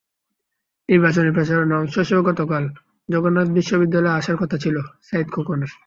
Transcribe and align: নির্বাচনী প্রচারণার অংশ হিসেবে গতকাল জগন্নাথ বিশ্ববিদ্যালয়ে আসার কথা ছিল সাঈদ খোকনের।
নির্বাচনী 0.89 1.29
প্রচারণার 1.31 1.81
অংশ 1.81 1.95
হিসেবে 1.97 2.21
গতকাল 2.21 2.63
জগন্নাথ 3.09 3.47
বিশ্ববিদ্যালয়ে 3.49 4.17
আসার 4.19 4.37
কথা 4.37 4.57
ছিল 4.63 4.75
সাঈদ 5.07 5.27
খোকনের। 5.31 5.71